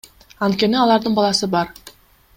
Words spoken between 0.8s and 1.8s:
алардын баласы бар.